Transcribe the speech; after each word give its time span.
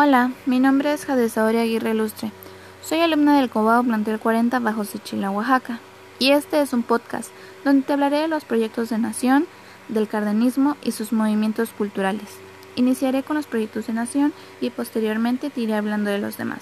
Hola, 0.00 0.30
mi 0.46 0.60
nombre 0.60 0.92
es 0.92 1.06
Jadesaoria 1.06 1.62
Aguirre 1.62 1.92
Lustre. 1.92 2.30
Soy 2.84 3.00
alumna 3.00 3.36
del 3.36 3.50
Cobao 3.50 3.82
Plantel 3.82 4.20
40 4.20 4.60
bajo 4.60 4.84
Sechila, 4.84 5.32
Oaxaca. 5.32 5.80
Y 6.20 6.30
este 6.30 6.60
es 6.60 6.72
un 6.72 6.84
podcast 6.84 7.32
donde 7.64 7.82
te 7.82 7.94
hablaré 7.94 8.18
de 8.18 8.28
los 8.28 8.44
proyectos 8.44 8.90
de 8.90 8.98
nación, 8.98 9.48
del 9.88 10.06
cardenismo 10.06 10.76
y 10.84 10.92
sus 10.92 11.12
movimientos 11.12 11.70
culturales. 11.70 12.28
Iniciaré 12.76 13.24
con 13.24 13.34
los 13.34 13.48
proyectos 13.48 13.88
de 13.88 13.92
nación 13.92 14.32
y 14.60 14.70
posteriormente 14.70 15.50
te 15.50 15.62
iré 15.62 15.74
hablando 15.74 16.10
de 16.10 16.20
los 16.20 16.36
demás. 16.36 16.60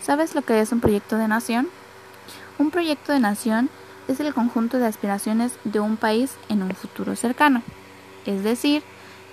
¿Sabes 0.00 0.36
lo 0.36 0.42
que 0.42 0.60
es 0.60 0.70
un 0.70 0.78
proyecto 0.78 1.18
de 1.18 1.26
nación? 1.26 1.68
Un 2.60 2.70
proyecto 2.70 3.10
de 3.10 3.18
nación 3.18 3.70
es 4.06 4.20
el 4.20 4.32
conjunto 4.32 4.78
de 4.78 4.86
aspiraciones 4.86 5.58
de 5.64 5.80
un 5.80 5.96
país 5.96 6.36
en 6.48 6.62
un 6.62 6.70
futuro 6.76 7.16
cercano. 7.16 7.62
Es 8.24 8.44
decir, 8.44 8.84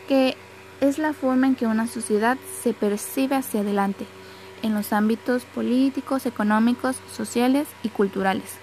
que 0.08 0.36
es 0.84 0.98
la 0.98 1.14
forma 1.14 1.48
en 1.48 1.56
que 1.56 1.66
una 1.66 1.88
sociedad 1.88 2.38
se 2.62 2.74
percibe 2.74 3.38
hacia 3.38 3.62
adelante 3.62 4.06
en 4.64 4.74
los 4.74 4.92
ámbitos 4.92 5.46
políticos, 5.46 6.26
económicos, 6.26 6.98
sociales 7.10 7.70
y 7.84 7.90
culturales. 7.90 8.56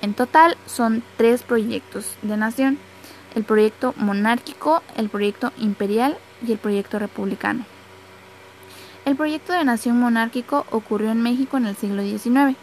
En 0.00 0.14
total 0.14 0.56
son 0.66 1.02
tres 1.16 1.42
proyectos 1.42 2.14
de 2.22 2.36
nación, 2.36 2.78
el 3.34 3.42
proyecto 3.42 3.94
monárquico, 3.96 4.84
el 4.96 5.08
proyecto 5.08 5.52
imperial 5.58 6.16
y 6.46 6.52
el 6.52 6.58
proyecto 6.58 7.00
republicano. 7.00 7.64
El 9.04 9.16
proyecto 9.16 9.52
de 9.52 9.64
nación 9.64 9.98
monárquico 9.98 10.66
ocurrió 10.70 11.10
en 11.10 11.20
México 11.20 11.56
en 11.56 11.66
el 11.66 11.74
siglo 11.74 12.02
XIX. 12.04 12.56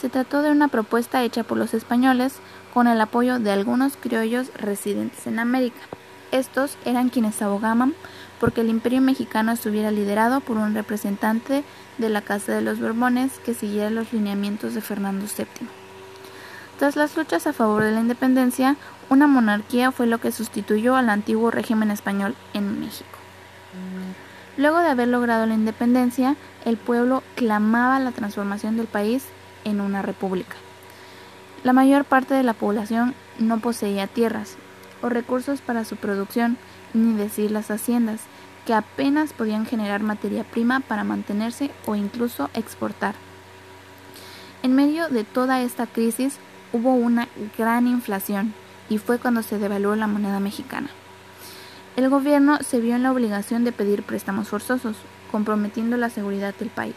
Se 0.00 0.08
trató 0.08 0.40
de 0.40 0.50
una 0.50 0.68
propuesta 0.68 1.22
hecha 1.22 1.44
por 1.44 1.58
los 1.58 1.74
españoles 1.74 2.36
con 2.72 2.86
el 2.86 2.98
apoyo 2.98 3.38
de 3.38 3.52
algunos 3.52 3.98
criollos 3.98 4.50
residentes 4.54 5.26
en 5.26 5.38
América. 5.38 5.80
Estos 6.32 6.78
eran 6.86 7.10
quienes 7.10 7.42
abogaban 7.42 7.94
porque 8.40 8.62
el 8.62 8.70
imperio 8.70 9.02
mexicano 9.02 9.52
estuviera 9.52 9.90
liderado 9.90 10.40
por 10.40 10.56
un 10.56 10.74
representante 10.74 11.62
de 11.98 12.08
la 12.08 12.22
Casa 12.22 12.52
de 12.52 12.62
los 12.62 12.80
Borbones 12.80 13.38
que 13.44 13.54
siguiera 13.54 13.90
los 13.90 14.12
lineamientos 14.12 14.74
de 14.74 14.80
Fernando 14.80 15.26
VII. 15.26 15.68
Tras 16.78 16.96
las 16.96 17.16
luchas 17.16 17.46
a 17.46 17.52
favor 17.52 17.84
de 17.84 17.92
la 17.92 18.00
independencia, 18.00 18.76
una 19.10 19.26
monarquía 19.26 19.92
fue 19.92 20.06
lo 20.06 20.18
que 20.18 20.32
sustituyó 20.32 20.96
al 20.96 21.10
antiguo 21.10 21.50
régimen 21.50 21.90
español 21.90 22.34
en 22.54 22.80
México. 22.80 23.18
Luego 24.56 24.78
de 24.78 24.88
haber 24.88 25.08
logrado 25.08 25.46
la 25.46 25.54
independencia, 25.54 26.34
el 26.64 26.78
pueblo 26.78 27.22
clamaba 27.36 28.00
la 28.00 28.10
transformación 28.10 28.76
del 28.78 28.86
país 28.86 29.24
en 29.64 29.80
una 29.80 30.00
república. 30.00 30.56
La 31.62 31.72
mayor 31.72 32.04
parte 32.04 32.34
de 32.34 32.42
la 32.42 32.54
población 32.54 33.14
no 33.38 33.60
poseía 33.60 34.06
tierras, 34.06 34.56
o 35.02 35.08
recursos 35.08 35.60
para 35.60 35.84
su 35.84 35.96
producción, 35.96 36.56
ni 36.94 37.14
decir 37.14 37.50
las 37.50 37.70
haciendas, 37.70 38.20
que 38.66 38.74
apenas 38.74 39.32
podían 39.32 39.66
generar 39.66 40.02
materia 40.02 40.44
prima 40.44 40.80
para 40.80 41.04
mantenerse 41.04 41.70
o 41.86 41.94
incluso 41.94 42.50
exportar. 42.54 43.14
En 44.62 44.74
medio 44.74 45.08
de 45.08 45.24
toda 45.24 45.60
esta 45.62 45.86
crisis 45.86 46.36
hubo 46.72 46.94
una 46.94 47.28
gran 47.58 47.86
inflación 47.86 48.54
y 48.88 48.98
fue 48.98 49.18
cuando 49.18 49.42
se 49.42 49.58
devaluó 49.58 49.96
la 49.96 50.06
moneda 50.06 50.38
mexicana. 50.38 50.88
El 51.96 52.08
gobierno 52.08 52.58
se 52.60 52.80
vio 52.80 52.94
en 52.94 53.02
la 53.02 53.12
obligación 53.12 53.64
de 53.64 53.72
pedir 53.72 54.02
préstamos 54.02 54.48
forzosos, 54.48 54.96
comprometiendo 55.30 55.96
la 55.96 56.10
seguridad 56.10 56.54
del 56.54 56.70
país. 56.70 56.94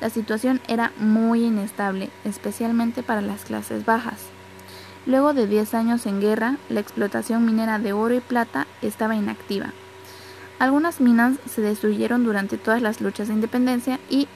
La 0.00 0.10
situación 0.10 0.60
era 0.68 0.92
muy 0.98 1.44
inestable, 1.44 2.10
especialmente 2.24 3.02
para 3.02 3.20
las 3.20 3.44
clases 3.44 3.84
bajas. 3.84 4.18
Luego 5.04 5.34
de 5.34 5.48
10 5.48 5.74
años 5.74 6.06
en 6.06 6.20
guerra, 6.20 6.58
la 6.68 6.80
explotación 6.80 7.44
minera 7.44 7.78
de 7.80 7.92
oro 7.92 8.14
y 8.14 8.20
plata 8.20 8.66
estaba 8.82 9.16
inactiva. 9.16 9.72
Algunas 10.60 11.00
minas 11.00 11.38
se 11.52 11.60
destruyeron 11.60 12.22
durante 12.22 12.56
todas 12.56 12.80
las 12.80 13.00
luchas 13.00 13.26
de 13.26 13.34
independencia 13.34 13.98
y, 14.08 14.28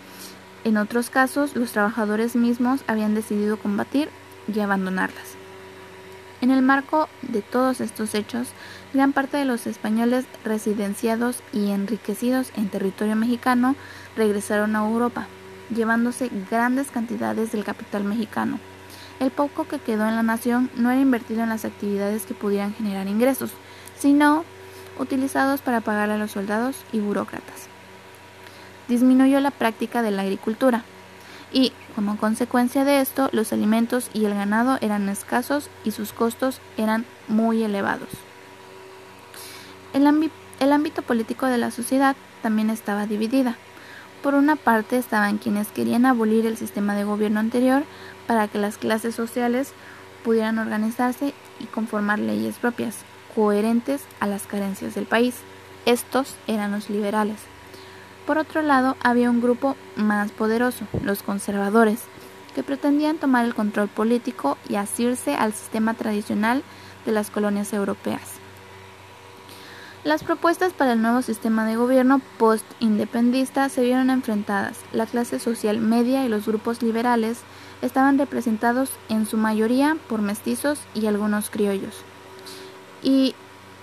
en 0.65 0.77
otros 0.77 1.09
casos, 1.09 1.55
los 1.55 1.71
trabajadores 1.71 2.35
mismos 2.35 2.81
habían 2.89 3.15
decidido 3.15 3.59
combatir 3.59 4.09
y 4.53 4.59
abandonarlas. 4.59 5.37
En 6.41 6.51
el 6.51 6.63
marco 6.63 7.09
de 7.23 7.43
todos 7.43 7.81
estos 7.81 8.15
hechos, 8.17 8.49
gran 8.93 9.13
parte 9.13 9.37
de 9.37 9.45
los 9.45 9.69
españoles 9.69 10.27
residenciados 10.45 11.43
y 11.53 11.71
enriquecidos 11.71 12.51
en 12.57 12.69
territorio 12.69 13.15
mexicano 13.15 13.77
regresaron 14.17 14.75
a 14.75 14.87
Europa, 14.87 15.29
llevándose 15.75 16.29
grandes 16.51 16.91
cantidades 16.91 17.53
del 17.53 17.65
capital 17.65 18.03
mexicano. 18.03 18.59
El 19.21 19.31
poco 19.31 19.67
que 19.67 19.79
quedó 19.79 20.07
en 20.07 20.17
la 20.17 20.23
nación 20.23 20.71
no 20.77 20.91
era 20.91 21.01
invertido 21.01 21.43
en 21.43 21.49
las 21.49 21.65
actividades 21.65 22.27
que 22.27 22.35
pudieran 22.35 22.75
generar 22.75 23.09
ingresos, 23.09 23.51
sino 23.99 24.45
utilizados 24.99 25.63
para 25.63 25.81
pagar 25.81 26.11
a 26.11 26.19
los 26.19 26.33
soldados 26.33 26.77
y 26.93 27.01
burócratas. 27.01 27.69
Disminuyó 28.89 29.41
la 29.41 29.51
práctica 29.51 30.03
de 30.03 30.11
la 30.11 30.23
agricultura 30.23 30.85
y, 31.53 31.73
como 31.95 32.19
consecuencia 32.19 32.85
de 32.85 33.01
esto, 33.01 33.31
los 33.33 33.53
alimentos 33.53 34.11
y 34.13 34.27
el 34.27 34.35
ganado 34.35 34.79
eran 34.81 35.09
escasos 35.09 35.71
y 35.85 35.93
sus 35.93 36.13
costos 36.13 36.61
eran 36.77 37.07
muy 37.29 37.63
elevados. 37.63 38.09
El, 39.95 40.31
el 40.61 40.73
ámbito 40.73 41.03
político 41.03 41.47
de 41.47 41.59
la 41.59 41.71
sociedad 41.71 42.17
también 42.43 42.69
estaba 42.69 43.07
dividida. 43.07 43.57
Por 44.27 44.35
una 44.35 44.57
parte 44.57 44.99
estaban 44.99 45.39
quienes 45.39 45.69
querían 45.69 46.05
abolir 46.05 46.47
el 46.47 46.57
sistema 46.57 46.97
de 46.97 47.05
gobierno 47.05 47.39
anterior 47.39 47.85
para 48.27 48.49
que 48.49 48.59
las 48.59 48.77
clases 48.77 49.15
sociales 49.15 49.73
pudieran 50.25 50.59
organizarse 50.59 51.33
y 51.61 51.67
conformar 51.67 52.19
leyes 52.19 52.57
propias, 52.57 52.97
coherentes 53.37 54.03
a 54.19 54.27
las 54.27 54.49
carencias 54.49 54.97
del 54.97 55.07
país. 55.07 55.37
Estos 55.85 56.35
eran 56.49 56.73
los 56.73 56.91
liberales. 56.91 57.39
Por 58.27 58.39
otro 58.39 58.63
lado, 58.63 58.97
había 59.01 59.31
un 59.31 59.41
grupo 59.41 59.77
más 59.95 60.33
poderoso, 60.33 60.89
los 61.05 61.23
conservadores, 61.23 62.01
que 62.53 62.65
pretendían 62.65 63.19
tomar 63.19 63.45
el 63.45 63.55
control 63.55 63.87
político 63.87 64.59
y 64.69 64.75
asirse 64.75 65.37
al 65.37 65.53
sistema 65.53 65.95
tradicional 65.95 66.65
de 67.05 67.13
las 67.13 67.31
colonias 67.31 67.73
europeas. 67.73 68.36
Las 70.07 70.23
propuestas 70.23 70.73
para 70.73 70.93
el 70.93 71.03
nuevo 71.03 71.21
sistema 71.21 71.67
de 71.67 71.75
gobierno 71.75 72.21
post-independista 72.39 73.69
se 73.69 73.83
vieron 73.83 74.09
enfrentadas. 74.09 74.79
La 74.93 75.05
clase 75.05 75.41
social 75.41 75.81
media 75.81 76.25
y 76.25 76.29
los 76.29 76.47
grupos 76.47 76.81
liberales 76.81 77.41
estaban 77.83 78.17
representados 78.17 78.89
en 79.09 79.27
su 79.27 79.37
mayoría 79.37 79.97
por 80.09 80.23
mestizos 80.23 80.79
y 80.95 81.07
algunos 81.07 81.51
criollos, 81.51 82.05
y 83.03 83.35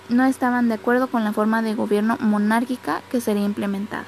no 0.08 0.24
estaban 0.24 0.68
de 0.68 0.76
acuerdo 0.76 1.08
con 1.08 1.24
la 1.24 1.34
forma 1.34 1.60
de 1.60 1.74
gobierno 1.74 2.16
monárquica 2.20 3.02
que 3.10 3.20
sería 3.20 3.44
implementada. 3.44 4.06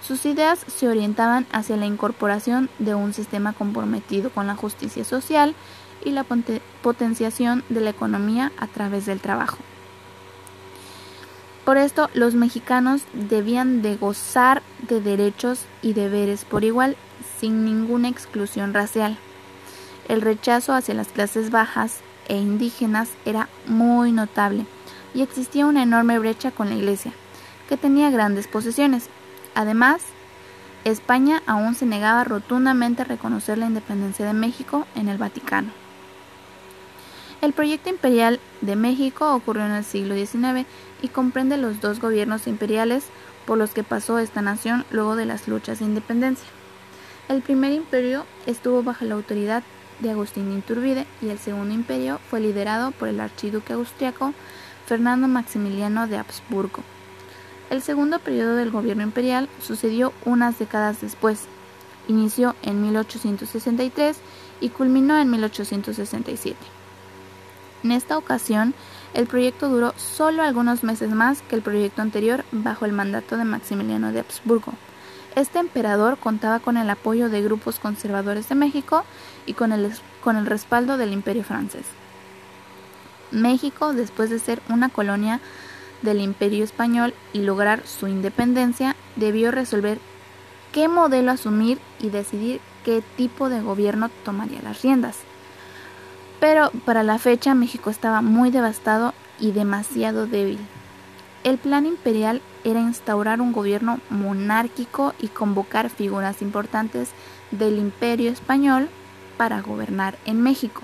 Sus 0.00 0.24
ideas 0.26 0.60
se 0.68 0.86
orientaban 0.86 1.44
hacia 1.50 1.76
la 1.76 1.86
incorporación 1.86 2.70
de 2.78 2.94
un 2.94 3.14
sistema 3.14 3.52
comprometido 3.52 4.30
con 4.30 4.46
la 4.46 4.54
justicia 4.54 5.02
social 5.02 5.56
y 6.04 6.12
la 6.12 6.24
potenciación 6.82 7.64
de 7.68 7.80
la 7.80 7.90
economía 7.90 8.52
a 8.58 8.68
través 8.68 9.06
del 9.06 9.18
trabajo. 9.18 9.58
Por 11.64 11.78
esto, 11.78 12.10
los 12.12 12.34
mexicanos 12.34 13.02
debían 13.14 13.80
de 13.80 13.96
gozar 13.96 14.62
de 14.86 15.00
derechos 15.00 15.60
y 15.80 15.94
deberes 15.94 16.44
por 16.44 16.62
igual, 16.62 16.96
sin 17.40 17.64
ninguna 17.64 18.08
exclusión 18.08 18.74
racial. 18.74 19.16
El 20.08 20.20
rechazo 20.20 20.74
hacia 20.74 20.94
las 20.94 21.08
clases 21.08 21.50
bajas 21.50 22.00
e 22.28 22.36
indígenas 22.36 23.08
era 23.24 23.48
muy 23.66 24.12
notable 24.12 24.66
y 25.14 25.22
existía 25.22 25.64
una 25.64 25.82
enorme 25.82 26.18
brecha 26.18 26.50
con 26.50 26.68
la 26.68 26.74
Iglesia, 26.74 27.12
que 27.68 27.78
tenía 27.78 28.10
grandes 28.10 28.46
posesiones. 28.46 29.08
Además, 29.54 30.02
España 30.84 31.42
aún 31.46 31.74
se 31.74 31.86
negaba 31.86 32.24
rotundamente 32.24 33.02
a 33.02 33.06
reconocer 33.06 33.56
la 33.56 33.66
independencia 33.66 34.26
de 34.26 34.34
México 34.34 34.86
en 34.94 35.08
el 35.08 35.16
Vaticano. 35.16 35.83
El 37.44 37.52
proyecto 37.52 37.90
imperial 37.90 38.40
de 38.62 38.74
México 38.74 39.34
ocurrió 39.34 39.66
en 39.66 39.72
el 39.72 39.84
siglo 39.84 40.14
XIX 40.14 40.66
y 41.02 41.08
comprende 41.08 41.58
los 41.58 41.78
dos 41.78 42.00
gobiernos 42.00 42.46
imperiales 42.46 43.04
por 43.44 43.58
los 43.58 43.72
que 43.72 43.84
pasó 43.84 44.18
esta 44.18 44.40
nación 44.40 44.86
luego 44.90 45.14
de 45.14 45.26
las 45.26 45.46
luchas 45.46 45.78
de 45.78 45.84
independencia. 45.84 46.48
El 47.28 47.42
primer 47.42 47.72
imperio 47.72 48.24
estuvo 48.46 48.82
bajo 48.82 49.04
la 49.04 49.16
autoridad 49.16 49.62
de 50.00 50.10
Agustín 50.10 50.50
de 50.50 50.60
Iturbide 50.60 51.06
y 51.20 51.28
el 51.28 51.38
segundo 51.38 51.74
imperio 51.74 52.18
fue 52.30 52.40
liderado 52.40 52.92
por 52.92 53.08
el 53.08 53.20
archiduque 53.20 53.74
austriaco 53.74 54.32
Fernando 54.86 55.28
Maximiliano 55.28 56.06
de 56.06 56.16
Habsburgo. 56.16 56.82
El 57.68 57.82
segundo 57.82 58.20
periodo 58.20 58.56
del 58.56 58.70
gobierno 58.70 59.02
imperial 59.02 59.50
sucedió 59.60 60.14
unas 60.24 60.58
décadas 60.58 61.02
después. 61.02 61.40
Inició 62.08 62.54
en 62.62 62.80
1863 62.80 64.16
y 64.62 64.70
culminó 64.70 65.18
en 65.18 65.30
1867. 65.30 66.56
En 67.84 67.92
esta 67.92 68.16
ocasión, 68.16 68.72
el 69.12 69.26
proyecto 69.26 69.68
duró 69.68 69.92
solo 69.96 70.42
algunos 70.42 70.82
meses 70.84 71.10
más 71.10 71.42
que 71.42 71.54
el 71.54 71.60
proyecto 71.60 72.00
anterior 72.00 72.42
bajo 72.50 72.86
el 72.86 72.92
mandato 72.92 73.36
de 73.36 73.44
Maximiliano 73.44 74.10
de 74.10 74.20
Habsburgo. 74.20 74.72
Este 75.36 75.58
emperador 75.58 76.16
contaba 76.16 76.60
con 76.60 76.78
el 76.78 76.88
apoyo 76.88 77.28
de 77.28 77.42
grupos 77.42 77.78
conservadores 77.78 78.48
de 78.48 78.54
México 78.54 79.04
y 79.44 79.52
con 79.52 79.70
el, 79.70 79.92
con 80.22 80.36
el 80.36 80.46
respaldo 80.46 80.96
del 80.96 81.12
imperio 81.12 81.44
francés. 81.44 81.84
México, 83.30 83.92
después 83.92 84.30
de 84.30 84.38
ser 84.38 84.62
una 84.70 84.88
colonia 84.88 85.40
del 86.00 86.20
imperio 86.20 86.64
español 86.64 87.12
y 87.34 87.40
lograr 87.40 87.86
su 87.86 88.08
independencia, 88.08 88.96
debió 89.16 89.50
resolver 89.50 89.98
qué 90.72 90.88
modelo 90.88 91.32
asumir 91.32 91.78
y 92.00 92.08
decidir 92.08 92.62
qué 92.82 93.02
tipo 93.18 93.50
de 93.50 93.60
gobierno 93.60 94.08
tomaría 94.24 94.62
las 94.62 94.80
riendas. 94.80 95.18
Pero 96.44 96.70
para 96.84 97.02
la 97.02 97.18
fecha 97.18 97.54
México 97.54 97.88
estaba 97.88 98.20
muy 98.20 98.50
devastado 98.50 99.14
y 99.40 99.52
demasiado 99.52 100.26
débil. 100.26 100.58
El 101.42 101.56
plan 101.56 101.86
imperial 101.86 102.42
era 102.64 102.80
instaurar 102.80 103.40
un 103.40 103.50
gobierno 103.50 103.98
monárquico 104.10 105.14
y 105.18 105.28
convocar 105.28 105.88
figuras 105.88 106.42
importantes 106.42 107.12
del 107.50 107.78
imperio 107.78 108.30
español 108.30 108.90
para 109.38 109.62
gobernar 109.62 110.18
en 110.26 110.42
México. 110.42 110.82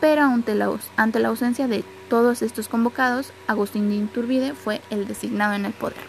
Pero 0.00 0.22
ante 0.22 0.54
la, 0.54 1.28
ausencia 1.28 1.68
de 1.68 1.84
todos 2.08 2.40
estos 2.40 2.68
convocados, 2.68 3.30
Agustín 3.48 3.90
de 3.90 3.96
Iturbide 3.96 4.54
fue 4.54 4.80
el 4.88 5.06
designado 5.06 5.52
en 5.52 5.66
el 5.66 5.74
poder. 5.74 6.06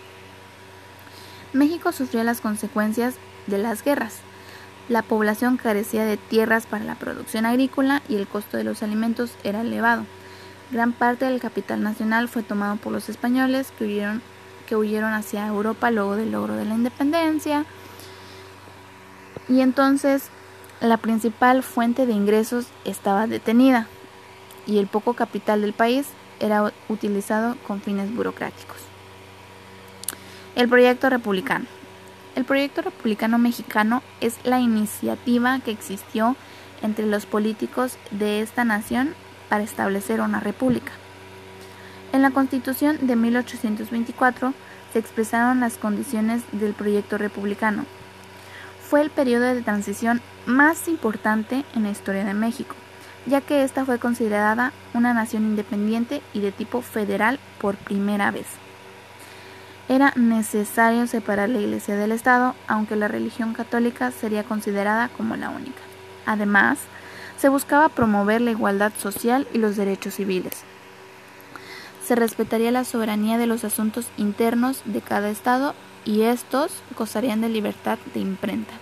México 1.51 1.91
sufrió 1.91 2.23
las 2.23 2.39
consecuencias 2.39 3.15
de 3.45 3.57
las 3.57 3.83
guerras. 3.83 4.21
La 4.89 5.01
población 5.01 5.57
carecía 5.57 6.03
de 6.03 6.17
tierras 6.17 6.65
para 6.65 6.83
la 6.83 6.95
producción 6.95 7.45
agrícola 7.45 8.01
y 8.09 8.15
el 8.15 8.27
costo 8.27 8.57
de 8.57 8.65
los 8.65 8.83
alimentos 8.83 9.31
era 9.43 9.61
elevado. 9.61 10.05
Gran 10.71 10.91
parte 10.91 11.25
del 11.25 11.39
capital 11.39 11.83
nacional 11.83 12.27
fue 12.27 12.43
tomado 12.43 12.75
por 12.75 12.91
los 12.91 13.07
españoles 13.07 13.71
que 13.77 13.85
huyeron, 14.75 15.13
hacia 15.13 15.47
Europa 15.47 15.91
luego 15.91 16.15
del 16.15 16.31
logro 16.31 16.55
de 16.55 16.65
la 16.65 16.73
independencia. 16.73 17.65
Y 19.47 19.61
entonces 19.61 20.29
la 20.81 20.97
principal 20.97 21.63
fuente 21.63 22.05
de 22.05 22.13
ingresos 22.13 22.65
estaba 22.83 23.27
detenida 23.27 23.87
y 24.65 24.79
el 24.79 24.87
poco 24.87 25.13
capital 25.13 25.61
del 25.61 25.73
país 25.73 26.07
era 26.39 26.73
utilizado 26.89 27.55
con 27.67 27.81
fines 27.81 28.13
burocráticos. 28.13 28.77
El 30.55 30.67
proyecto 30.67 31.09
republicano. 31.09 31.65
El 32.35 32.45
proyecto 32.45 32.81
republicano 32.81 33.37
mexicano 33.37 34.01
es 34.21 34.37
la 34.43 34.59
iniciativa 34.59 35.59
que 35.59 35.71
existió 35.71 36.35
entre 36.81 37.05
los 37.05 37.25
políticos 37.25 37.97
de 38.11 38.41
esta 38.41 38.65
nación 38.65 39.13
para 39.49 39.63
establecer 39.63 40.19
una 40.21 40.39
república. 40.39 40.91
En 42.11 42.21
la 42.21 42.31
Constitución 42.31 42.97
de 43.01 43.15
1824 43.15 44.53
se 44.91 44.99
expresaron 44.99 45.59
las 45.59 45.77
condiciones 45.77 46.43
del 46.51 46.73
proyecto 46.73 47.17
republicano, 47.17 47.85
fue 48.93 49.01
el 49.01 49.09
periodo 49.09 49.45
de 49.45 49.63
transición 49.63 50.21
más 50.45 50.87
importante 50.87 51.65
en 51.73 51.81
la 51.81 51.89
historia 51.89 52.23
de 52.25 52.35
México, 52.35 52.75
ya 53.25 53.41
que 53.41 53.63
esta 53.63 53.85
fue 53.85 53.97
considerada 53.97 54.71
una 54.93 55.15
nación 55.15 55.45
independiente 55.45 56.21
y 56.31 56.41
de 56.41 56.51
tipo 56.51 56.83
federal 56.83 57.39
por 57.59 57.75
primera 57.75 58.29
vez. 58.29 58.45
Era 59.89 60.13
necesario 60.15 61.07
separar 61.07 61.49
la 61.49 61.59
Iglesia 61.59 61.95
del 61.95 62.13
Estado, 62.13 62.55
aunque 62.67 62.95
la 62.95 63.09
religión 63.09 63.53
católica 63.53 64.11
sería 64.11 64.43
considerada 64.43 65.09
como 65.09 65.35
la 65.35 65.49
única. 65.49 65.81
Además, 66.25 66.79
se 67.37 67.49
buscaba 67.49 67.89
promover 67.89 68.39
la 68.39 68.51
igualdad 68.51 68.93
social 68.97 69.45
y 69.53 69.57
los 69.57 69.75
derechos 69.75 70.15
civiles. 70.15 70.63
Se 72.05 72.15
respetaría 72.15 72.71
la 72.71 72.85
soberanía 72.85 73.37
de 73.37 73.47
los 73.47 73.63
asuntos 73.63 74.07
internos 74.17 74.81
de 74.85 75.01
cada 75.01 75.29
Estado 75.29 75.73
y 76.05 76.21
estos 76.21 76.71
gozarían 76.97 77.41
de 77.41 77.49
libertad 77.49 77.97
de 78.13 78.21
imprenta. 78.21 78.73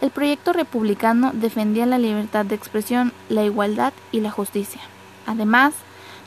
El 0.00 0.10
proyecto 0.10 0.52
republicano 0.52 1.30
defendía 1.32 1.86
la 1.86 1.98
libertad 1.98 2.44
de 2.44 2.54
expresión, 2.54 3.12
la 3.28 3.42
igualdad 3.42 3.92
y 4.12 4.20
la 4.20 4.30
justicia. 4.30 4.80
Además, 5.26 5.74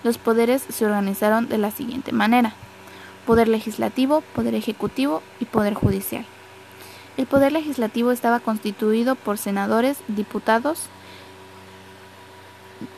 los 0.04 0.18
poderes 0.18 0.66
se 0.68 0.86
organizaron 0.86 1.48
de 1.48 1.58
la 1.58 1.72
siguiente 1.72 2.12
manera. 2.12 2.54
Poder 3.28 3.50
legislativo, 3.50 4.22
poder 4.34 4.56
ejecutivo 4.56 5.22
y 5.42 5.46
poder 5.46 5.74
judicial. 5.74 6.26
El 7.18 7.28
poder 7.28 7.52
legislativo 7.52 8.12
estaba 8.12 8.40
constituido 8.40 9.16
por 9.16 9.38
senadores, 9.38 9.98
diputados, 10.08 10.84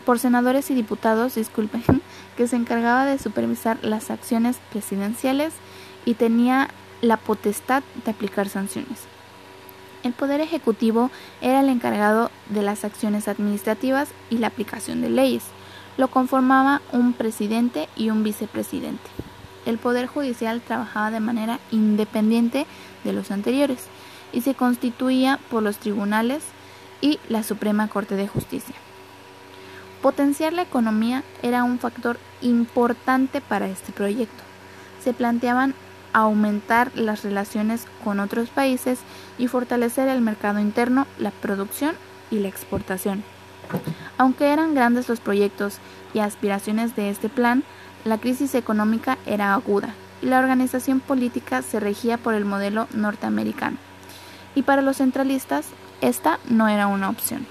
por 0.06 0.20
senadores 0.20 0.70
y 0.70 0.76
diputados, 0.76 1.34
disculpen, 1.34 1.84
que 2.38 2.48
se 2.48 2.58
encargaba 2.58 3.06
de 3.06 3.18
supervisar 3.18 3.80
las 3.81 4.12
acciones 4.12 4.58
presidenciales 4.72 5.54
y 6.06 6.14
tenía 6.14 6.70
la 7.02 7.18
potestad 7.18 7.82
de 8.06 8.12
aplicar 8.12 8.50
sanciones. 8.50 9.08
El 10.04 10.14
Poder 10.14 10.42
Ejecutivo 10.42 11.10
era 11.42 11.60
el 11.60 11.70
encargado 11.70 12.30
de 12.50 12.62
las 12.62 12.86
acciones 12.86 13.28
administrativas 13.28 14.10
y 14.30 14.38
la 14.38 14.48
aplicación 14.48 15.02
de 15.02 15.10
leyes. 15.10 15.44
Lo 15.98 16.08
conformaba 16.08 16.84
un 16.92 17.14
presidente 17.14 17.90
y 17.98 18.12
un 18.12 18.24
vicepresidente. 18.24 19.10
El 19.69 19.77
Poder 19.77 20.07
Judicial 20.07 20.62
trabajaba 20.62 21.12
de 21.12 21.19
manera 21.19 21.60
independiente 21.69 22.66
de 23.04 23.13
los 23.13 23.30
anteriores 23.30 23.86
y 24.33 24.42
se 24.42 24.56
constituía 24.56 25.39
por 25.51 25.62
los 25.62 25.77
tribunales 25.77 26.42
y 27.01 27.19
la 27.30 27.44
Suprema 27.44 27.88
Corte 27.88 28.16
de 28.16 28.27
Justicia. 28.27 28.74
Potenciar 30.01 30.54
la 30.54 30.63
economía 30.63 31.24
era 31.44 31.63
un 31.63 31.77
factor 31.77 32.18
importante 32.42 33.42
para 33.42 33.68
este 33.68 33.92
proyecto. 33.92 34.44
Se 35.04 35.13
planteaban 35.13 35.75
aumentar 36.13 36.92
las 36.95 37.24
relaciones 37.24 37.86
con 38.04 38.19
otros 38.19 38.50
países 38.50 38.98
y 39.38 39.45
fortalecer 39.50 40.07
el 40.07 40.22
mercado 40.22 40.60
interno, 40.60 41.06
la 41.19 41.30
producción 41.30 41.95
y 42.31 42.39
la 42.39 42.48
exportación. 42.48 43.24
Aunque 44.18 44.51
eran 44.51 44.74
grandes 44.74 45.07
los 45.10 45.19
proyectos 45.19 45.77
y 46.15 46.19
aspiraciones 46.19 46.95
de 46.95 47.12
este 47.12 47.30
plan, 47.30 47.63
la 48.10 48.18
crisis 48.18 48.56
económica 48.56 49.18
era 49.26 49.54
aguda 49.54 49.94
y 50.22 50.26
la 50.26 50.40
organización 50.40 51.00
política 51.00 51.62
se 51.62 51.80
regía 51.80 52.18
por 52.18 52.34
el 52.34 52.44
modelo 52.44 52.88
norteamericano. 52.94 53.78
Y 54.56 54.64
para 54.64 54.82
los 54.82 54.98
centralistas, 54.98 55.68
esta 56.02 56.40
no 56.50 56.68
era 56.68 56.88
una 56.88 57.10
opción. 57.10 57.46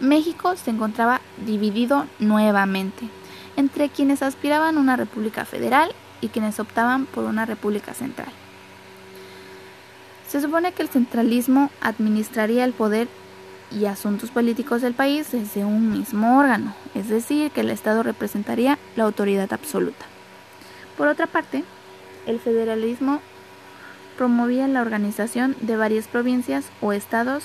México 0.00 0.54
se 0.56 0.70
encontraba 0.70 1.20
dividido 1.44 2.06
nuevamente 2.18 3.08
entre 3.56 3.88
quienes 3.88 4.22
aspiraban 4.22 4.76
a 4.76 4.80
una 4.80 4.96
república 4.96 5.44
federal 5.44 5.92
y 6.20 6.28
quienes 6.28 6.60
optaban 6.60 7.06
por 7.06 7.24
una 7.24 7.46
república 7.46 7.94
central. 7.94 8.28
Se 10.28 10.40
supone 10.40 10.72
que 10.72 10.82
el 10.82 10.88
centralismo 10.88 11.70
administraría 11.80 12.64
el 12.64 12.72
poder 12.72 13.08
y 13.74 13.86
asuntos 13.86 14.30
políticos 14.30 14.82
del 14.82 14.94
país 14.94 15.32
desde 15.32 15.64
un 15.64 15.90
mismo 15.90 16.38
órgano, 16.38 16.74
es 16.94 17.08
decir, 17.08 17.50
que 17.50 17.62
el 17.62 17.70
Estado 17.70 18.02
representaría 18.02 18.78
la 18.96 19.04
autoridad 19.04 19.52
absoluta. 19.52 20.06
Por 20.96 21.08
otra 21.08 21.26
parte, 21.26 21.64
el 22.26 22.38
federalismo 22.38 23.20
promovía 24.16 24.68
la 24.68 24.80
organización 24.80 25.56
de 25.60 25.76
varias 25.76 26.06
provincias 26.06 26.66
o 26.80 26.92
estados 26.92 27.44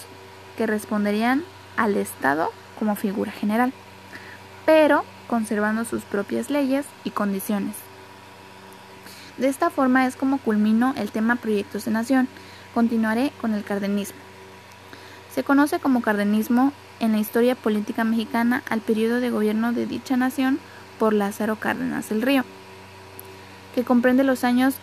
que 0.57 0.67
responderían 0.67 1.43
al 1.77 1.98
Estado 1.98 2.51
como 2.77 2.95
figura 2.95 3.31
general, 3.31 3.74
pero 4.65 5.03
conservando 5.27 5.83
sus 5.86 6.03
propias 6.03 6.50
leyes 6.50 6.86
y 7.03 7.09
condiciones. 7.12 7.75
De 9.38 9.48
esta 9.48 9.69
forma 9.69 10.05
es 10.05 10.15
como 10.15 10.38
culmino 10.38 10.93
el 10.98 11.12
tema 11.12 11.38
Proyectos 11.38 11.86
de 11.86 11.91
Nación. 11.91 12.27
Continuaré 12.74 13.31
con 13.39 13.53
el 13.53 13.63
cardenismo. 13.63 14.28
Se 15.33 15.43
conoce 15.43 15.79
como 15.79 16.01
cardenismo 16.01 16.74
en 17.00 17.12
la 17.12 17.19
historia 17.19 17.55
política 17.55 18.03
mexicana 18.03 18.63
al 18.69 18.81
periodo 18.81 19.19
de 19.19 19.29
gobierno 19.29 19.74
de 19.74 19.86
dicha 19.86 20.17
nación 20.17 20.59
por 20.98 21.13
Lázaro 21.13 21.57
Cárdenas 21.57 22.09
del 22.09 22.21
Río, 22.21 22.43
que 23.75 23.83
comprende 23.83 24.24
los 24.24 24.43
años 24.43 24.75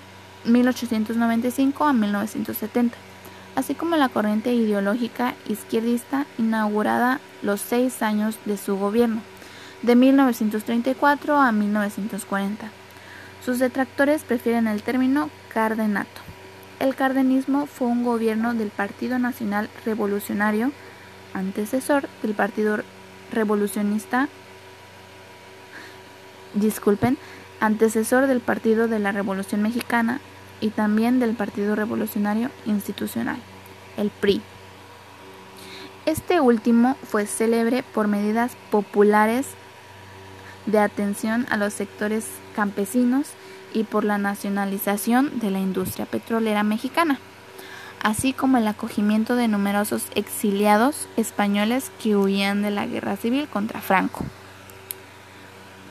1895 0.45 1.85
a 1.85 1.93
1970, 1.93 2.97
así 3.55 3.75
como 3.75 3.97
la 3.97 4.09
corriente 4.09 4.55
ideológica 4.55 5.35
izquierdista 5.49 6.26
inaugurada 6.38 7.21
los 7.43 7.61
seis 7.61 8.03
años 8.03 8.38
de 8.45 8.57
su 8.57 8.76
gobierno, 8.76 9.21
de 9.83 9.97
1934 9.97 11.37
a 11.37 11.53
1940 11.53 12.71
sus 13.47 13.61
detractores 13.61 14.25
prefieren 14.25 14.67
el 14.67 14.83
término 14.83 15.31
cardenato. 15.55 16.21
El 16.78 16.95
cardenismo 16.95 17.66
fue 17.66 17.88
un 17.88 18.04
gobierno 18.04 18.52
del 18.52 18.68
Partido 18.68 19.18
Nacional 19.18 19.71
Revolucionario, 19.87 20.73
antecesor 21.33 22.09
del 22.23 22.35
Partido 22.35 22.80
Revolucionista, 23.33 24.28
disculpen, 26.52 27.16
antecesor 27.61 28.26
del 28.26 28.40
Partido 28.40 28.88
de 28.88 28.99
la 28.99 29.12
Revolución 29.12 29.62
Mexicana 29.62 30.21
y 30.61 30.68
también 30.68 31.18
del 31.18 31.35
Partido 31.35 31.76
Revolucionario 31.76 32.50
Institucional, 32.66 33.38
el 33.97 34.11
PRI. 34.11 34.42
Este 36.04 36.40
último 36.40 36.97
fue 37.02 37.26
célebre 37.26 37.83
por 37.83 38.06
medidas 38.06 38.52
populares 38.71 39.47
de 40.66 40.78
atención 40.78 41.47
a 41.49 41.56
los 41.56 41.73
sectores 41.73 42.26
campesinos 42.54 43.28
y 43.76 43.85
por 43.85 44.04
la 44.04 44.16
nacionalización 44.16 45.38
de 45.38 45.50
la 45.50 45.61
industria 45.61 46.06
petrolera 46.06 46.62
mexicana, 46.62 47.18
así 48.02 48.33
como 48.33 48.56
el 48.56 48.66
acogimiento 48.66 49.37
de 49.37 49.49
numerosos 49.49 50.06
exiliados 50.14 51.09
españoles 51.18 51.90
que 52.02 52.16
huían 52.16 52.62
de 52.62 52.71
la 52.71 52.87
guerra 52.87 53.16
civil 53.16 53.49
contra 53.49 53.83
Franco. 53.83 54.25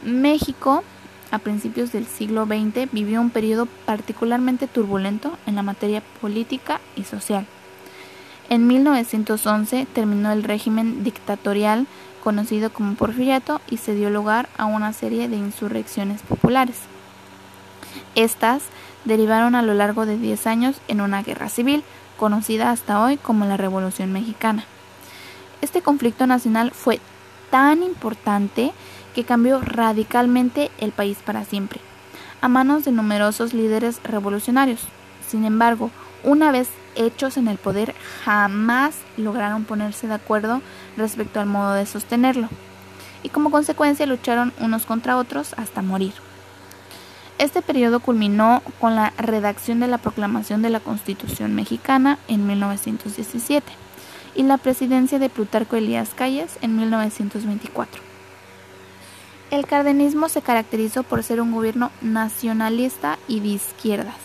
México 0.03 0.83
a 1.31 1.39
principios 1.39 1.91
del 1.91 2.05
siglo 2.05 2.45
XX, 2.45 2.91
vivió 2.91 3.19
un 3.19 3.29
periodo 3.29 3.67
particularmente 3.85 4.67
turbulento 4.67 5.37
en 5.45 5.55
la 5.55 5.63
materia 5.63 6.01
política 6.21 6.79
y 6.95 7.03
social. 7.03 7.45
En 8.49 8.67
1911 8.67 9.87
terminó 9.93 10.31
el 10.31 10.43
régimen 10.43 11.03
dictatorial 11.03 11.87
conocido 12.23 12.71
como 12.71 12.95
Porfiriato 12.95 13.59
y 13.69 13.77
se 13.77 13.95
dio 13.95 14.09
lugar 14.09 14.49
a 14.57 14.65
una 14.65 14.93
serie 14.93 15.27
de 15.27 15.37
insurrecciones 15.37 16.21
populares. 16.21 16.77
Estas 18.15 18.63
derivaron 19.05 19.55
a 19.55 19.61
lo 19.61 19.73
largo 19.73 20.05
de 20.05 20.17
10 20.17 20.47
años 20.47 20.75
en 20.87 21.01
una 21.01 21.23
guerra 21.23 21.49
civil, 21.49 21.83
conocida 22.17 22.71
hasta 22.71 23.01
hoy 23.01 23.17
como 23.17 23.45
la 23.45 23.57
Revolución 23.57 24.11
Mexicana. 24.11 24.65
Este 25.61 25.81
conflicto 25.81 26.27
nacional 26.27 26.71
fue 26.71 26.99
tan 27.49 27.83
importante 27.83 28.73
que 29.13 29.23
cambió 29.23 29.61
radicalmente 29.61 30.71
el 30.77 30.91
país 30.91 31.17
para 31.25 31.45
siempre, 31.45 31.79
a 32.41 32.47
manos 32.47 32.85
de 32.85 32.91
numerosos 32.91 33.53
líderes 33.53 34.01
revolucionarios. 34.03 34.81
Sin 35.27 35.45
embargo, 35.45 35.89
una 36.23 36.51
vez 36.51 36.69
hechos 36.95 37.37
en 37.37 37.47
el 37.47 37.57
poder, 37.57 37.95
jamás 38.23 38.95
lograron 39.17 39.65
ponerse 39.65 40.07
de 40.07 40.15
acuerdo 40.15 40.61
respecto 40.97 41.39
al 41.39 41.45
modo 41.45 41.73
de 41.73 41.85
sostenerlo, 41.85 42.49
y 43.23 43.29
como 43.29 43.51
consecuencia 43.51 44.05
lucharon 44.05 44.53
unos 44.59 44.85
contra 44.85 45.17
otros 45.17 45.53
hasta 45.57 45.81
morir. 45.81 46.13
Este 47.37 47.61
periodo 47.61 47.99
culminó 47.99 48.63
con 48.79 48.95
la 48.95 49.11
redacción 49.17 49.81
de 49.81 49.87
la 49.87 49.97
proclamación 49.97 50.61
de 50.61 50.69
la 50.69 50.79
Constitución 50.79 51.53
mexicana 51.53 52.17
en 52.29 52.47
1917 52.47 53.73
y 54.35 54.43
la 54.43 54.57
presidencia 54.57 55.19
de 55.19 55.29
Plutarco 55.29 55.75
Elías 55.75 56.11
Calles 56.15 56.57
en 56.61 56.77
1924. 56.77 58.01
El 59.51 59.65
cardenismo 59.65 60.29
se 60.29 60.41
caracterizó 60.41 61.03
por 61.03 61.23
ser 61.23 61.41
un 61.41 61.51
gobierno 61.51 61.91
nacionalista 62.01 63.19
y 63.27 63.41
de 63.41 63.49
izquierdas. 63.49 64.15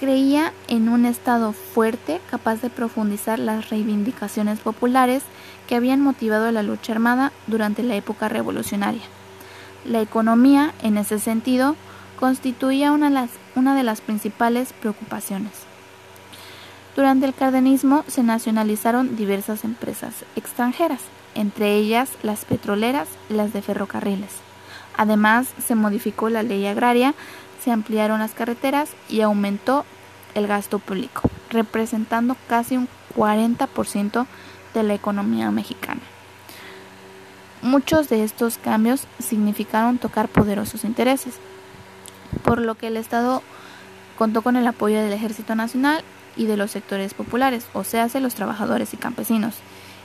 Creía 0.00 0.54
en 0.68 0.88
un 0.88 1.04
Estado 1.04 1.52
fuerte 1.52 2.20
capaz 2.30 2.62
de 2.62 2.70
profundizar 2.70 3.38
las 3.38 3.68
reivindicaciones 3.68 4.58
populares 4.60 5.22
que 5.68 5.74
habían 5.74 6.00
motivado 6.00 6.50
la 6.50 6.62
lucha 6.62 6.92
armada 6.92 7.32
durante 7.46 7.82
la 7.82 7.94
época 7.94 8.28
revolucionaria. 8.28 9.02
La 9.88 10.00
economía, 10.00 10.74
en 10.82 10.98
ese 10.98 11.20
sentido, 11.20 11.76
constituía 12.18 12.90
una 12.90 13.08
de 13.74 13.82
las, 13.84 14.00
principales 14.00 14.72
preocupaciones. 14.72 15.52
Durante 16.96 17.26
el 17.26 17.34
cardenismo 17.34 18.04
se 18.08 18.24
nacionalizaron 18.24 19.16
diversas 19.16 19.62
empresas 19.62 20.24
extranjeras, 20.34 21.02
entre 21.36 21.76
ellas 21.76 22.10
las 22.24 22.44
petroleras 22.44 23.06
y 23.30 23.34
las 23.34 23.52
de 23.52 23.62
ferrocarriles. 23.62 24.30
Además, 24.96 25.46
se 25.64 25.76
modificó 25.76 26.30
la 26.30 26.42
ley 26.42 26.66
agraria, 26.66 27.14
se 27.62 27.70
ampliaron 27.70 28.18
las 28.18 28.32
carreteras 28.32 28.90
y 29.08 29.20
aumentó 29.20 29.84
el 30.34 30.48
gasto 30.48 30.80
público, 30.80 31.22
representando 31.50 32.36
casi 32.48 32.76
un 32.76 32.88
40% 33.14 34.26
de 34.74 34.82
la 34.82 34.94
economía 34.94 35.52
mexicana. 35.52 36.00
Muchos 37.62 38.08
de 38.08 38.22
estos 38.22 38.58
cambios 38.58 39.06
significaron 39.18 39.98
tocar 39.98 40.28
poderosos 40.28 40.84
intereses, 40.84 41.34
por 42.44 42.60
lo 42.60 42.74
que 42.74 42.88
el 42.88 42.96
Estado 42.96 43.42
contó 44.18 44.42
con 44.42 44.56
el 44.56 44.66
apoyo 44.66 45.00
del 45.00 45.12
Ejército 45.12 45.54
Nacional 45.54 46.02
y 46.36 46.46
de 46.46 46.56
los 46.56 46.70
sectores 46.70 47.14
populares, 47.14 47.66
o 47.72 47.82
sea, 47.82 48.08
de 48.08 48.20
los 48.20 48.34
trabajadores 48.34 48.92
y 48.94 48.96
campesinos, 48.96 49.56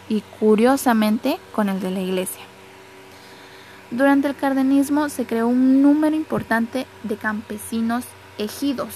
y 0.09 0.21
curiosamente 0.39 1.39
con 1.53 1.69
el 1.69 1.79
de 1.81 1.91
la 1.91 1.99
Iglesia. 1.99 2.41
Durante 3.91 4.29
el 4.29 4.35
cardenismo 4.35 5.09
se 5.09 5.25
creó 5.25 5.47
un 5.47 5.81
número 5.81 6.15
importante 6.15 6.87
de 7.03 7.17
campesinos 7.17 8.05
ejidos. 8.37 8.95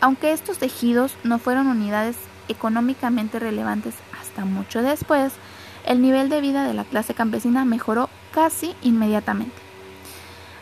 Aunque 0.00 0.32
estos 0.32 0.60
ejidos 0.62 1.14
no 1.22 1.38
fueron 1.38 1.68
unidades 1.68 2.16
económicamente 2.48 3.38
relevantes 3.38 3.94
hasta 4.20 4.44
mucho 4.44 4.82
después, 4.82 5.32
el 5.86 6.02
nivel 6.02 6.28
de 6.28 6.40
vida 6.40 6.66
de 6.66 6.74
la 6.74 6.84
clase 6.84 7.14
campesina 7.14 7.64
mejoró 7.64 8.08
casi 8.32 8.74
inmediatamente. 8.82 9.54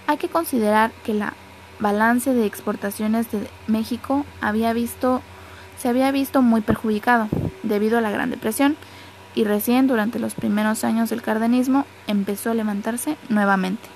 Hay 0.06 0.16
que 0.16 0.28
considerar 0.28 0.92
que 1.04 1.14
la 1.14 1.34
balance 1.78 2.34
de 2.34 2.46
exportaciones 2.46 3.30
de 3.30 3.48
México 3.66 4.24
había 4.40 4.72
visto, 4.72 5.22
se 5.78 5.88
había 5.88 6.10
visto 6.10 6.42
muy 6.42 6.60
perjudicado 6.60 7.28
debido 7.62 7.98
a 7.98 8.00
la 8.00 8.10
Gran 8.10 8.30
Depresión 8.30 8.76
y 9.34 9.44
recién 9.44 9.86
durante 9.86 10.18
los 10.18 10.34
primeros 10.34 10.84
años 10.84 11.10
del 11.10 11.22
cardenismo 11.22 11.86
empezó 12.06 12.50
a 12.50 12.54
levantarse 12.54 13.16
nuevamente. 13.28 13.88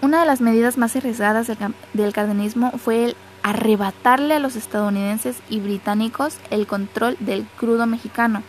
Una 0.00 0.20
de 0.20 0.26
las 0.26 0.40
medidas 0.40 0.78
más 0.78 0.96
arriesgadas 0.96 1.50
del 1.92 2.12
cardenismo 2.12 2.72
fue 2.72 3.04
el 3.04 3.16
arrebatarle 3.42 4.34
a 4.34 4.38
los 4.38 4.56
estadounidenses 4.56 5.36
y 5.48 5.60
británicos 5.60 6.38
el 6.50 6.66
control 6.66 7.16
del 7.20 7.44
crudo 7.56 7.86
mexicano, 7.86 8.42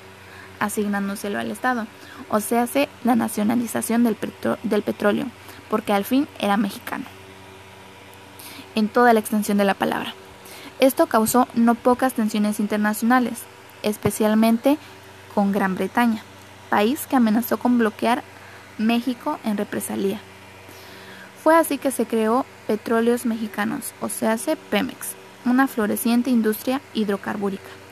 asignándoselo 0.64 1.40
al 1.40 1.52
Estado, 1.52 1.88
o 2.30 2.40
sea, 2.40 2.66
la 3.04 3.16
nacionalización 3.18 4.04
del, 4.06 4.18
del 4.64 4.82
petróleo, 4.82 5.26
porque 5.70 5.92
al 5.92 6.06
fin 6.06 6.28
era 6.40 6.56
mexicano, 6.56 7.04
en 8.76 8.88
toda 8.88 9.14
la 9.14 9.20
extensión 9.20 9.58
de 9.58 9.66
la 9.66 9.74
palabra. 9.74 10.14
Esto 10.80 11.08
causó 11.08 11.50
no 11.54 11.76
pocas 11.76 12.14
tensiones 12.14 12.62
internacionales, 12.62 13.42
especialmente 13.84 14.78
con 15.36 15.52
Gran 15.52 15.76
Bretaña, 15.76 16.24
país 16.70 17.08
que 17.08 17.18
amenazó 17.18 17.58
con 17.58 17.78
bloquear 17.78 18.24
México 18.78 19.40
en 19.44 19.58
represalia. 19.58 20.22
Fue 21.44 21.56
así 21.56 21.78
que 21.78 21.92
se 21.92 22.06
creó 22.06 22.46
Petróleos 22.68 23.26
Mexicanos, 23.26 23.94
o 24.00 24.08
sea, 24.08 24.38
Pemex, 24.70 25.10
una 25.44 25.68
floreciente 25.68 26.30
industria 26.30 26.80
hidrocarbúrica. 26.94 27.83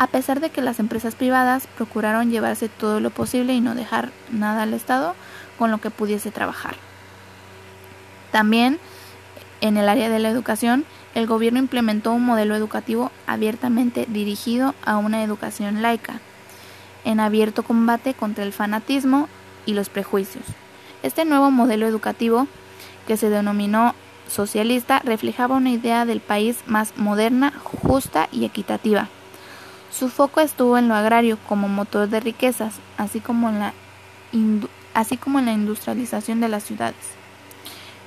A 0.00 0.06
pesar 0.06 0.40
de 0.40 0.48
que 0.48 0.62
las 0.62 0.80
empresas 0.80 1.14
privadas 1.14 1.66
procuraron 1.76 2.30
llevarse 2.30 2.70
todo 2.70 3.00
lo 3.00 3.10
posible 3.10 3.52
y 3.52 3.60
no 3.60 3.74
dejar 3.74 4.12
nada 4.30 4.62
al 4.62 4.72
Estado 4.72 5.14
con 5.58 5.70
lo 5.70 5.76
que 5.76 5.90
pudiese 5.90 6.30
trabajar. 6.30 6.74
También, 8.32 8.78
en 9.60 9.76
el 9.76 9.90
área 9.90 10.08
de 10.08 10.18
la 10.18 10.30
educación, 10.30 10.86
el 11.14 11.26
gobierno 11.26 11.58
implementó 11.58 12.12
un 12.12 12.24
modelo 12.24 12.56
educativo 12.56 13.12
abiertamente 13.26 14.06
dirigido 14.08 14.74
a 14.86 14.96
una 14.96 15.22
educación 15.22 15.82
laica, 15.82 16.20
en 17.04 17.20
abierto 17.20 17.62
combate 17.62 18.14
contra 18.14 18.42
el 18.44 18.54
fanatismo 18.54 19.28
y 19.66 19.74
los 19.74 19.90
prejuicios. 19.90 20.46
Este 21.02 21.26
nuevo 21.26 21.50
modelo 21.50 21.86
educativo, 21.86 22.46
que 23.06 23.18
se 23.18 23.28
denominó 23.28 23.94
socialista, 24.30 25.00
reflejaba 25.04 25.56
una 25.56 25.72
idea 25.72 26.06
del 26.06 26.20
país 26.20 26.56
más 26.66 26.96
moderna, 26.96 27.52
justa 27.82 28.30
y 28.32 28.46
equitativa. 28.46 29.10
Su 29.90 30.08
foco 30.08 30.40
estuvo 30.40 30.78
en 30.78 30.88
lo 30.88 30.94
agrario 30.94 31.38
como 31.48 31.68
motor 31.68 32.08
de 32.08 32.20
riquezas, 32.20 32.74
así 32.96 33.20
como 33.20 33.48
en 33.48 33.58
la, 33.58 33.74
industrialización 34.32 36.40
de 36.40 36.48
las 36.48 36.62
ciudades. 36.62 36.94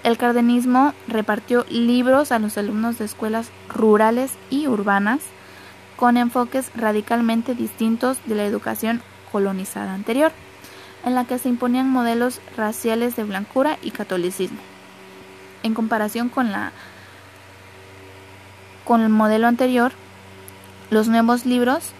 El 0.04 0.18
cardenismo 0.18 0.94
repartió 1.08 1.66
libros 1.70 2.32
a 2.32 2.40
los 2.40 2.58
alumnos 2.58 3.00
de 3.00 3.06
escuelas 3.06 3.52
rurales 3.70 4.32
y 4.50 4.68
urbanas 4.68 5.22
con 5.98 6.18
enfoques 6.18 6.72
radicalmente 6.76 7.54
distintos 7.54 8.18
de 8.26 8.36
la 8.36 8.46
educación 8.46 9.02
colonizada 9.32 9.94
anterior, 9.94 10.32
en 11.06 11.16
la 11.16 11.26
que 11.26 11.38
se 11.38 11.50
imponían 11.50 11.90
modelos 11.90 12.40
raciales 12.56 13.16
de 13.16 13.24
blancura 13.24 13.78
y 13.82 13.92
catolicismo. 13.92 14.60
En 15.64 15.74
comparación 15.74 16.30
con, 16.30 16.52
la, 16.52 16.72
con 18.86 19.02
el 19.02 19.10
modelo 19.10 19.48
anterior, 19.48 19.92
los 20.94 21.08
nuevos 21.08 21.46
libros 21.46 21.92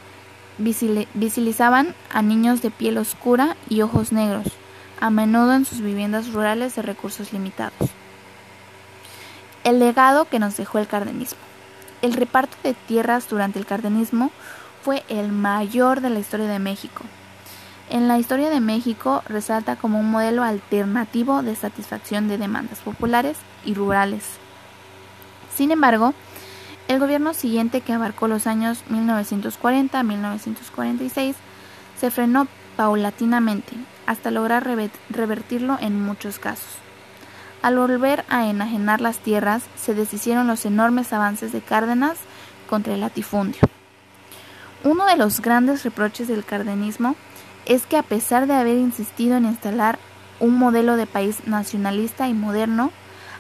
visibilizaban 0.58 1.96
a 2.12 2.22
niños 2.22 2.62
de 2.62 2.70
piel 2.70 2.98
oscura 2.98 3.58
y 3.68 3.82
ojos 3.82 4.12
negros, 4.12 4.46
a 5.02 5.10
menudo 5.10 5.54
en 5.54 5.66
sus 5.66 5.82
viviendas 5.82 6.32
rurales 6.32 6.76
de 6.76 6.84
recursos 6.84 7.34
limitados. 7.34 7.90
El 9.64 9.80
legado 9.80 10.26
que 10.26 10.40
nos 10.40 10.56
dejó 10.58 10.78
el 10.78 10.88
cardenismo. 10.88 11.40
El 12.02 12.14
reparto 12.14 12.56
de 12.64 12.74
tierras 12.74 13.30
durante 13.30 13.60
el 13.60 13.66
cardenismo 13.66 14.32
fue 14.84 15.04
el 15.08 15.32
mayor 15.32 16.02
de 16.02 16.10
la 16.10 16.20
historia 16.20 16.48
de 16.48 16.60
México. 16.60 17.04
En 17.90 18.08
la 18.08 18.20
historia 18.20 18.50
de 18.50 18.60
México 18.60 19.24
resalta 19.28 19.76
como 19.76 20.00
un 20.00 20.12
modelo 20.12 20.44
alternativo 20.44 21.42
de 21.42 21.56
satisfacción 21.56 22.28
de 22.28 22.38
demandas 22.38 22.80
populares 22.80 23.38
y 23.66 23.74
rurales. 23.74 24.24
Sin 25.56 25.72
embargo, 25.72 26.14
el 26.88 27.00
gobierno 27.00 27.34
siguiente 27.34 27.82
que 27.82 27.94
abarcó 27.94 28.28
los 28.28 28.48
años 28.48 28.84
1940 28.90 30.00
a 30.00 30.04
1946 30.04 31.36
se 32.00 32.12
frenó 32.12 32.48
paulatinamente 32.76 33.74
hasta 34.06 34.32
lograr 34.32 34.68
revertirlo 35.10 35.78
en 35.80 36.04
muchos 36.04 36.40
casos. 36.40 36.84
Al 37.62 37.78
volver 37.78 38.26
a 38.28 38.48
enajenar 38.48 39.00
las 39.00 39.20
tierras, 39.20 39.64
se 39.78 39.94
deshicieron 39.94 40.48
los 40.48 40.66
enormes 40.66 41.14
avances 41.14 41.54
de 41.54 41.62
Cárdenas 41.62 42.18
contra 42.70 42.94
el 42.94 43.00
latifundio. 43.00 43.62
Uno 44.84 45.06
de 45.06 45.16
los 45.16 45.40
grandes 45.40 45.84
reproches 45.84 46.28
del 46.28 46.44
cardenismo 46.44 47.16
es 47.66 47.86
que 47.86 47.96
a 47.96 48.04
pesar 48.04 48.48
de 48.48 48.54
haber 48.54 48.78
insistido 48.78 49.38
en 49.38 49.46
instalar 49.46 49.98
un 50.42 50.56
modelo 50.56 50.98
de 50.98 51.08
país 51.08 51.48
nacionalista 51.48 52.28
y 52.28 52.34
moderno, 52.34 52.92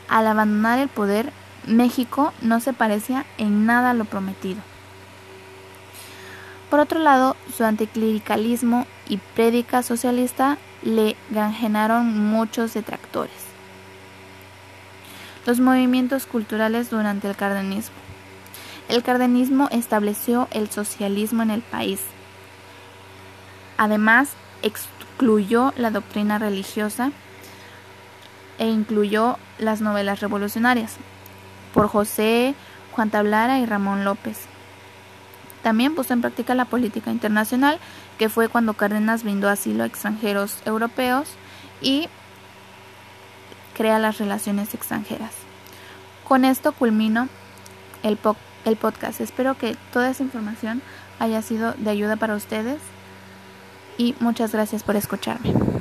al 0.07 0.27
abandonar 0.27 0.79
el 0.79 0.87
poder, 0.87 1.33
México 1.67 2.33
no 2.41 2.59
se 2.59 2.73
parecía 2.73 3.25
en 3.37 3.65
nada 3.65 3.91
a 3.91 3.93
lo 3.93 4.05
prometido. 4.05 4.61
Por 6.69 6.79
otro 6.79 6.99
lado, 6.99 7.35
su 7.55 7.63
anticlericalismo 7.63 8.87
y 9.07 9.17
prédica 9.17 9.83
socialista 9.83 10.57
le 10.81 11.15
granjenaron 11.29 12.17
muchos 12.17 12.73
detractores. 12.73 13.35
Los 15.45 15.59
movimientos 15.59 16.25
culturales 16.25 16.89
durante 16.89 17.29
el 17.29 17.35
cardenismo. 17.35 17.95
El 18.89 19.03
cardenismo 19.03 19.69
estableció 19.71 20.47
el 20.51 20.69
socialismo 20.69 21.43
en 21.43 21.51
el 21.51 21.61
país. 21.61 22.01
Además, 23.77 24.31
excluyó 24.61 25.73
la 25.77 25.91
doctrina 25.91 26.39
religiosa 26.39 27.11
e 28.57 28.67
incluyó 28.67 29.37
las 29.59 29.81
novelas 29.81 30.19
revolucionarias 30.19 30.97
por 31.73 31.87
José, 31.87 32.55
Juan 32.93 33.09
Tablara 33.09 33.59
y 33.59 33.65
Ramón 33.65 34.05
López. 34.05 34.37
También 35.63 35.95
puso 35.95 36.13
en 36.13 36.21
práctica 36.21 36.55
la 36.55 36.65
política 36.65 37.11
internacional, 37.11 37.79
que 38.17 38.29
fue 38.29 38.49
cuando 38.49 38.73
Cárdenas 38.73 39.23
brindó 39.23 39.49
asilo 39.49 39.83
a 39.83 39.87
extranjeros 39.87 40.57
europeos 40.65 41.29
y 41.81 42.09
crea 43.73 43.97
las 43.97 44.17
relaciones 44.17 44.73
extranjeras. 44.73 45.31
Con 46.27 46.45
esto 46.45 46.73
culmino 46.73 47.27
el, 48.03 48.17
el 48.65 48.75
podcast. 48.75 49.21
Espero 49.21 49.57
que 49.57 49.75
toda 49.91 50.09
esa 50.09 50.23
información 50.23 50.81
haya 51.19 51.41
sido 51.41 51.73
de 51.73 51.89
ayuda 51.89 52.17
para 52.17 52.35
ustedes 52.35 52.79
y 53.97 54.15
muchas 54.19 54.51
gracias 54.51 54.83
por 54.83 54.95
escucharme. 54.95 55.72